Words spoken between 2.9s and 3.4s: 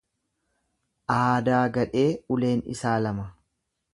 lama.